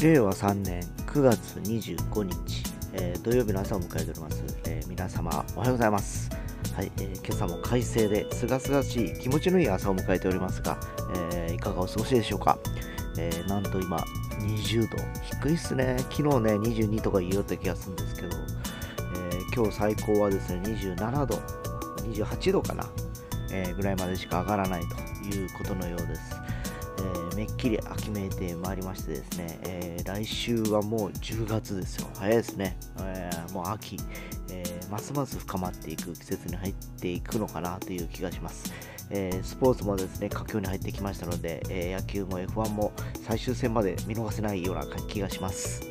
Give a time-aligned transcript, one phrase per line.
[0.00, 6.30] 令和3年9月25日、えー土曜日の朝を迎えております、えー皆様おはようございます、
[6.72, 10.78] はいえー今朝も快晴で清々しい気持ちのいい朝を迎えておりますが、
[11.34, 12.60] えいかがお過ごしでしょうか、
[13.18, 13.96] えなんと今
[14.40, 14.96] 20度
[15.42, 15.96] 低いっすね。
[16.10, 18.32] 昨日ね22とか言いよった気がするんですけど、え
[19.52, 21.42] 今日最高はですね27度
[22.12, 22.88] 28度かな、
[23.50, 26.47] えぐらいまでしか上がらないということのようです。
[27.38, 32.08] めっきり秋めいてまいりましてですね、えー来週はもう10月ですよ。
[32.14, 32.76] 早いですね。
[33.00, 33.96] えーもう秋、
[34.50, 38.72] えーますます深まっていく季節に入っていくのかなという気がします。
[39.10, 42.90] えースポーツもですね、佳境に入ってきましたので、え野球も F1 も
[43.24, 45.82] 最終戦まで見逃せないような気がします。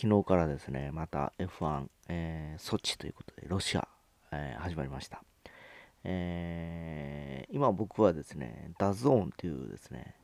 [0.00, 3.88] 昨日からですね、また F1、えーソチということで、ロシア、
[4.30, 5.24] えー始まりました。
[6.04, 10.14] えー今僕はですね、 DAZN というですね、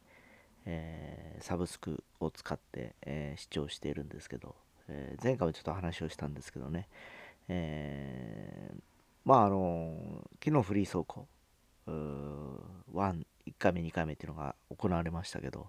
[0.64, 4.54] えーサブスクを使って、えー視聴しているんですけど、
[4.86, 6.86] えー前回もちょっと話をしたんですけどね、
[7.48, 8.80] えー
[9.24, 11.26] まああの昨日フリー走行、
[11.88, 15.66] 1、1回目、2回目っていうのが行われましたけど、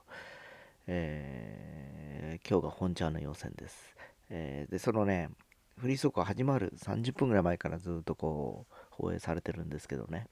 [0.86, 3.95] えー今日が本ちゃんの予選です。
[4.30, 5.30] えーで、そのね、
[5.78, 10.28] フリー走行始まる30分ぐらい前からずっとこう、放映されてるんですけどね、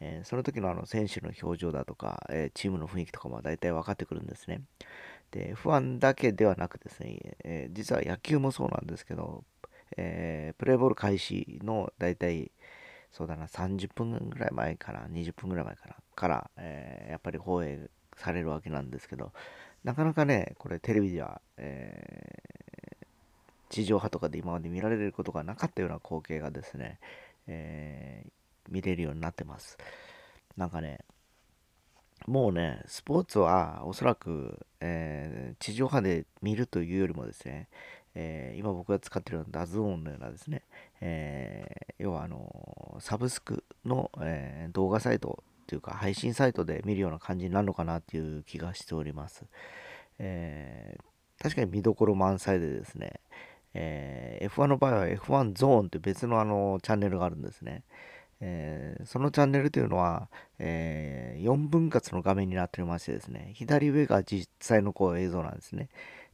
[0.00, 4.62] えーその時のあの選手の表情だとか、えーチームの雰囲気とかも大体分かってくるんですね。
[5.32, 9.44] で、F1 だけではなくですね、えー実は野球もそうなんですけど、
[9.96, 12.52] えプレーボール開始の大体、
[13.12, 19.32] そうだな、30分ぐらい前から、20分ぐらい前から、から、えやっぱり放映されるわけなんですけど、
[19.84, 22.37] なかなかね、これテレビでは、えー
[23.68, 26.98] 地上波とかで今まで見られることがなかったような光景がですね、
[27.46, 28.30] えー
[28.70, 29.78] 見れるようになってます。
[30.58, 30.98] なんかね、
[32.26, 37.68] もうね、スポーツはおそらく、えー地上波で見るというよりもですね、
[38.14, 40.62] えー今僕が使っているダズオーンのようなですね、
[41.00, 49.46] えー要はあのサブスクの、え動画サイトというか配信サイトで見るような感じになるのかなっていう気がしております。
[50.18, 50.98] え
[51.40, 53.20] 確かに見どころ満載でですね、
[53.74, 57.82] えー F1 の場合は F1 ゾーンって別のあのチャンネルがあるんですね。
[58.40, 65.88] えーそのチャンネルというのは、え4分割の画面になっておりましてですね、左上が実際のこう映像なんですね。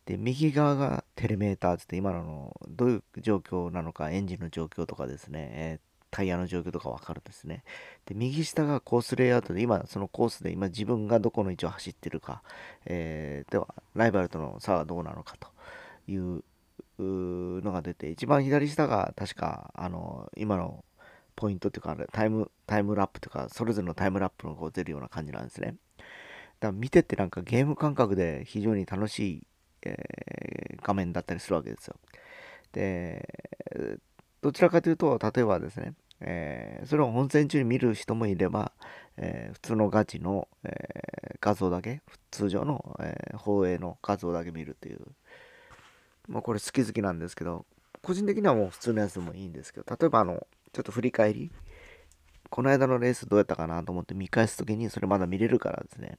[0.07, 7.65] で、右側がテレメーターつって今ののどういう状況なのか、エンジンの状況とかですね、えータイヤの状況とかわかるんですね。
[8.07, 12.43] で、右下がコースレイアウトで、今そのコースで今自分がどこの位置を走ってるか、
[12.87, 15.49] えーでは、ライバルとの差はどうなのかと
[16.07, 16.45] いう
[17.03, 20.85] のが出て、一番左下が確か、あの、今の
[21.37, 25.77] ポイントっていうか、タイム、タイムラップというか、それぞれのタイムラップのこう出るような感じなんですね。
[26.61, 29.47] だから見ててなんかゲーム感覚で非常に楽しい、
[29.83, 31.97] えー画面だったりするわけですよ。
[32.73, 33.27] で、
[34.43, 38.73] どちらかというと、例えばですね、えーそれを本戦中に見る人もいれば、
[39.17, 45.01] えー普通のガチの、えー画像だけ、通常の、え放映の画像だけ見るという、
[46.29, 47.67] まあこれ好き好きなんですけど、
[48.03, 51.51] 個人的にはもう普通のやつでもいいんですけど、例えばあの、ちょっと振り返り、
[52.51, 56.19] この間のレースどうやったかなと思って見返すときにそれまだ見れるからですね、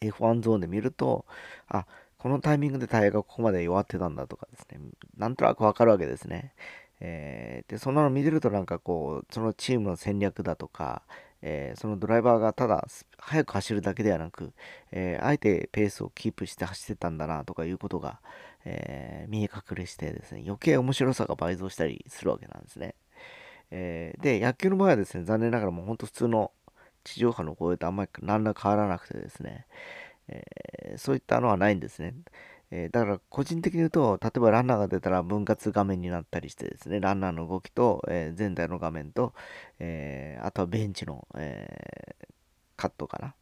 [0.00, 1.26] F1 ゾーンで見ると、
[1.68, 1.86] あ、
[2.18, 4.80] このタイミングでタイヤがここまで弱ってたんだとかですね、
[5.16, 6.54] なんとなくわかるわけですね。
[7.00, 11.02] えーで、そんなの見てるとなんかこう、そのチームの戦略だとか、
[11.42, 12.86] えーそのドライバーがただ
[13.18, 14.52] 速く走るだけではなく、
[14.92, 18.20] えーあえてペースをキープして走ってたんだなとかいうことが、
[18.64, 22.94] えー見え隠れしてですね、余計面白さが倍増したりするわけなんですね。
[23.70, 26.52] えーで、野球の場合はですね、残念ながらもうほんと普通の
[27.04, 29.66] 地上波の声とあんまり何ら変わらなくてですね、
[30.28, 32.14] えーそういったのはないんですね。
[32.70, 39.34] えだから個人的に言うと、例えばランナーが出たら分割画面になったりしてですね、ランナーの動きと、えー全体の画面と、
[39.78, 42.16] えあとはベンチの、え
[42.76, 43.34] カットかな、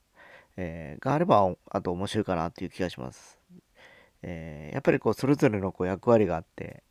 [0.59, 3.40] えがあれば、あと面白いかなっていう気がします。
[4.23, 6.83] えーやっぱりこうそれぞれのこう役割があって、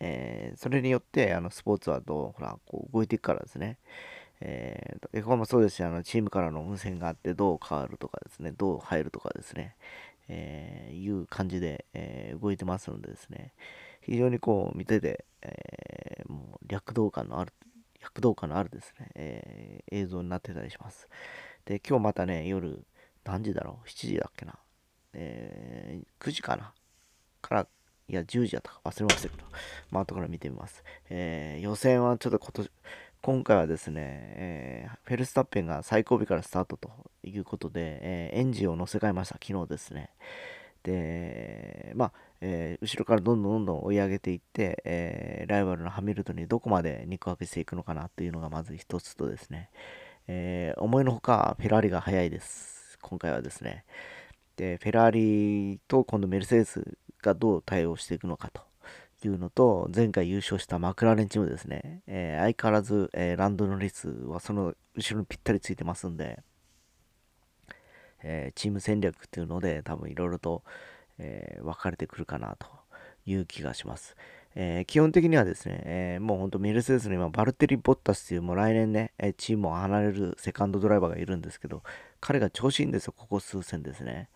[0.00, 3.78] えー、それによってあのスポーツはどうほらこう動いていくからですね。
[4.40, 9.76] えー、F1 もそうですしあのチームからの運線があってどう変わるとかですねどう入るとかですね、
[10.28, 13.52] えー、いう感じで、え、動いてますのでですね
[14.00, 17.52] 非常にこう見てて、えー、もう躍動感のある
[18.00, 21.06] 躍動感のあるですね、えー、映像になってたりします
[21.66, 22.82] で今日またね夜
[23.24, 24.58] 何時だろう ?7 時だっけな？
[25.12, 26.72] えー、9時かな？
[27.40, 27.66] から、
[28.08, 29.44] いや、10時だったか忘れましたけど、
[29.90, 30.82] まあ、後から見てみます。
[31.08, 32.70] えー、予選はちょっと今年、
[33.22, 36.90] 今回はですね、えー、フェルスタッペンが最後尾からスタートと
[37.22, 40.10] いうことで、えー、エンジンを乗せ替えました、昨日ですね。
[40.82, 49.68] で、まあ、えー、後ろからどんどんどんどん追い上げていって、えライバルのハミルトンにどこまで肉分けしていくのかなっていうのがまず一つとですね、
[50.26, 52.98] え思いのほかフェラーリが速いです。
[53.02, 53.84] 今回はですね。
[54.60, 55.10] で、フェラー
[55.72, 58.60] リと今度メルセデスがどう対応していくのかと
[59.26, 62.02] いうのと、前回優勝したマクラーレンチームですね。
[62.06, 66.42] えー、相変わらず、えー、ランドの率はその後ろにぴったりついてますんで、
[68.22, 70.62] えー、チーム戦略っていうので多分いろいろと、
[71.22, 72.66] え分かれてくるかなと
[73.26, 74.16] いう気がします。
[74.54, 81.82] えー、基本的にはですね、えー、もう本当メルセデスの今、バルテリ・ボッタスっていうもう来年ね、えチームを離れるセカンドドライバーがいるんですけど、
[82.20, 84.28] 彼が調子いいんですよ、ここ数戦ですね。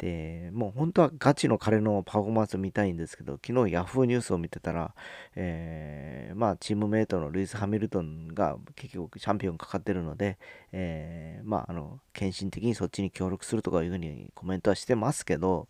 [0.00, 4.94] で、もう本当はガチの彼のパフォーマンスを見たいんですけど、昨日ヤフーニュースを見てたら、
[5.36, 10.38] えー、まあチームメイトのルイス・ハミルトンが結局チャンピオンかかってるので、
[10.72, 15.68] えー、まああの、献身的にそっちに協力するとかいうふうにコメントはしてますけど、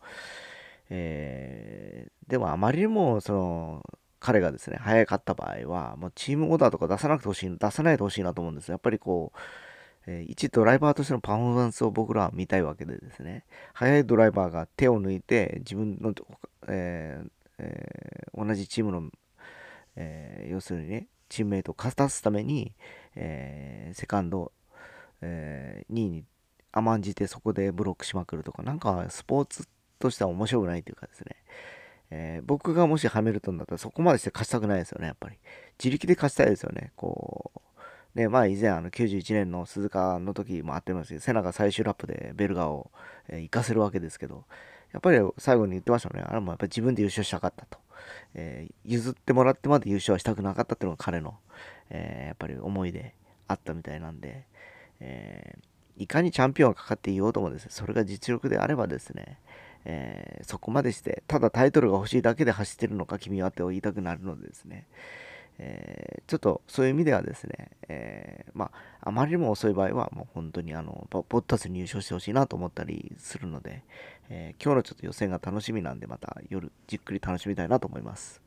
[0.91, 3.83] えー、でもあまりにもその
[4.21, 8.71] 彼がですね、早かった場合は、もうチームオーダーとか出さなくてほしい、出さないでほしいなと思うんです。
[8.71, 9.39] やっぱりこう、
[10.07, 16.15] えー、一ドライバーとしてのパフォーマンスを僕らは見たいわけでですね、速いドライバーが手を抜いて、自分の、
[16.69, 19.11] えーえー、同じチームの、
[19.97, 22.75] え要するにね、チームメイトを勝たすために、
[23.17, 24.53] えセカンド、
[25.21, 26.25] え2位に
[26.73, 29.69] 甘んじてそこでブロックしまくるとか、なんかスポーツ
[29.99, 31.37] としては面白くないというかですね、
[32.11, 35.37] えー、僕がもしハミルトンだったらそこまでして勝ちたくないですよね、やっぱり。
[35.79, 37.61] 自力で勝ちたいですよね、こう。
[38.15, 42.91] ね、まあ以前あの91年の鈴鹿の時もあってますけど、セナが最終ラップでベルガーを、
[43.29, 44.45] えー、行かせるわけですけど、
[44.93, 47.79] やっぱり最後に言ってましたね、あれもやっぱり自分で優勝したかったと。
[48.35, 51.39] えー、譲ってもらってまで優勝はしたくなかったっていうのが彼の、
[51.91, 53.15] えー、やっぱり思いで
[53.47, 54.47] あったみたいなんで、
[55.01, 55.59] え
[55.97, 59.39] いかにチャンピオンがかかっていようともですね、それが実力であればですね、
[59.85, 64.87] え、そこまでして、ただタイトルが欲しいだけで走ってるのか君はって言いたくなるのでですね、
[65.63, 68.71] えー、ちょっとそういう意味ではですね、えー、ま
[69.03, 73.85] あ、あまりにも遅い場合は、もう本当にあの、ボッタスに優勝してほしいなと思ったりするので、
[74.31, 78.41] え今日のちょっと予選が楽しみなんで、また夜じっくり楽しみたいなと思います。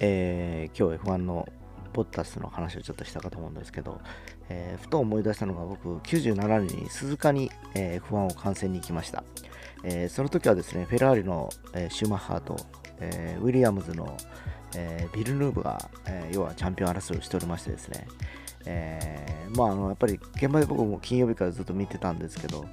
[0.00, 1.48] えー、今日 F1 の
[1.92, 4.00] ボッタスの話をちょっとしたかと思うんですけど、
[4.48, 9.24] えー、ふと思い出したのが僕、97年に鈴鹿に、えー、F1 を観戦に行きました。
[9.82, 12.56] えー、その時はですね、フェラーリの、え、シューマッハーと、
[13.00, 14.16] え、ウィリアムズの、
[14.76, 18.06] えー、ビルヌーブが、え、要はチャンピオン争いをしておりましてですね、
[18.66, 22.66] え、まああのやっぱり現場で僕も金曜日からずっと見てたんですけど、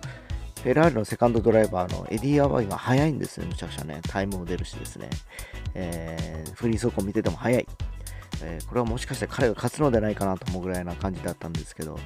[0.63, 4.01] フェラーリのセカンドドライバーのエディ・アーバインが速いんですね、むちゃくちゃね。
[4.07, 5.09] タイムも出るしですね。
[5.73, 7.67] えー、フリー走行見てても速い。
[8.43, 11.97] えー、これはもしかして彼が勝つのではないかなと思うぐらいな感じだったんですけど、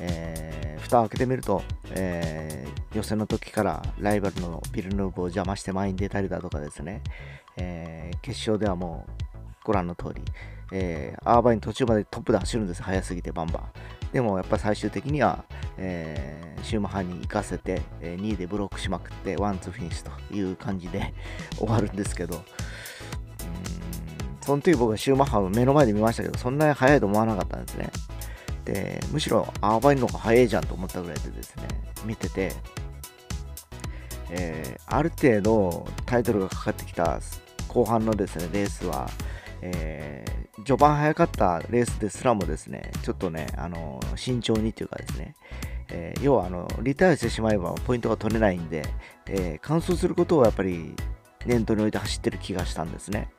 [0.00, 7.02] えー、蓋を開けてみると、えー、予選の時からライバルのビルヌーブを邪魔して前に出たりだとかですね、
[7.56, 9.33] えー決勝ではもう
[9.64, 10.22] ご覧の通り、
[10.70, 13.62] え、アーバイン途中までトップで走るんです、速すぎてバンバン。
[14.14, 15.44] でもやっぱ最終的には、
[15.76, 21.12] えー、シューマハに行かせて、えー、2位でブロックしまくってワンツーフィニッシュという感じで
[21.58, 22.44] 終わるんですけど、
[24.42, 27.90] その時僕はシューマッハを目の前で見ましたけど、そんなに速いと思わなかったんですね。
[28.64, 31.64] で、むしろアーバインの方が速いじゃんと思ったぐらいでですね、
[32.04, 32.52] 見てて、
[34.30, 37.18] えー、ある程度タイトルがかかってきた
[37.66, 39.10] 後半のですね、レースは、
[39.66, 45.34] えー、序盤早かったレースですらもですね、ちょっとね、あの慎重にというかですね、
[45.88, 48.84] えー、要はあのリタイアしてしまえばポイントが取れないんで、
[49.26, 50.94] えー、完走することをやっぱり
[51.46, 53.30] 念頭に置いて走ってる気がしたんですね。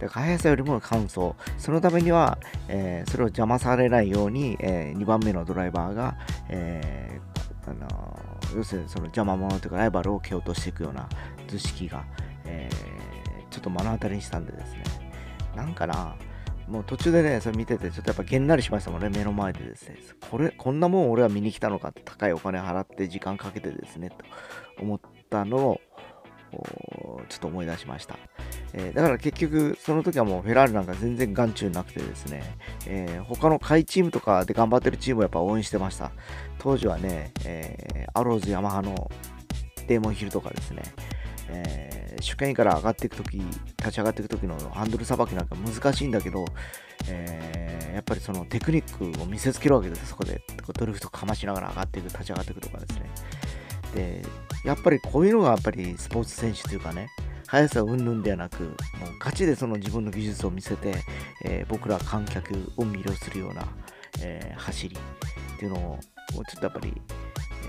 [0.00, 1.34] だから速さよりも乾燥。
[1.58, 2.38] そのためには、
[2.68, 6.16] えー、それを邪魔されないように、え、2番目のドライバーが、
[6.48, 7.20] え、
[7.66, 8.18] あの
[8.54, 11.08] 要するにその邪魔者というかライバルを蹴落としていくような
[11.48, 12.04] 図式が、
[12.44, 12.70] え
[13.50, 15.03] ちょっと目の当たりにしたんでですね。
[15.54, 16.16] なんかな、
[16.68, 19.96] もう途中でね、それ見てて、ちょっとやっぱげんなりしましたもんね、目の前でですね。
[20.30, 24.16] これ、こんなもん俺は見に来たのかって高いお金払って時間かけてですね、と
[24.80, 25.80] 思ったのを、
[27.28, 28.16] ちょっと思い出しました。
[28.72, 32.42] えー、だから結局、その時はもうフェラーリなんか全然眼中なくてですね、
[32.86, 36.12] えー、他の下位チームとかで頑張ってるチームをやっぱ応援してました。
[36.58, 39.10] 当時はね、えー、アローズ、ヤマハの
[39.86, 40.82] デーモンヒルとかですね、
[41.48, 46.44] えー、主権から上がっていくとき、立ち上がっていくときのハンドルさばきなんか難しいんだけど、
[47.08, 50.42] えー、やっぱりそのテクニックを見せつけるわけです、そこで。
[50.78, 53.10] ドリフトかましながら上がっていく、立ち上がっていくとかですね。
[53.94, 54.22] で、
[54.64, 57.08] やっぱりこういうのがやっぱりスポーツ選手というかね、
[57.46, 58.74] 速さ云々ではなく、もう
[59.20, 60.96] ガチでその自分の技術を見せて、
[61.44, 63.66] えー、僕ら観客を魅了するような、
[64.20, 64.96] え、走り
[65.54, 65.98] っていうのを、
[66.32, 67.00] ちょっとやっぱり、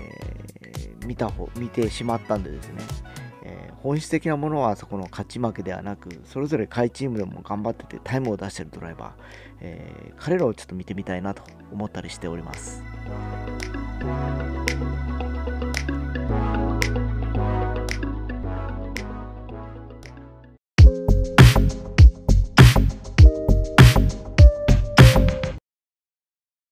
[0.00, 2.82] え、見た方、見てしまったんでですね、
[3.86, 9.12] 本質的なものはそこの勝ち負けではなく、それぞれ下位チームでも頑張っててタイムを出してるドライバー、
[9.60, 12.82] え彼らをちょっと見てみたいなと思ったりしております。